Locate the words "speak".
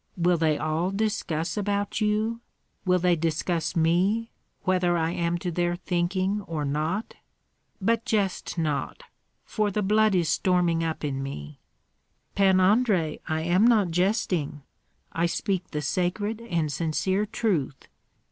15.27-15.69